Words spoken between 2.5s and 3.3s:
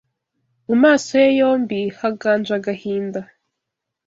agahinda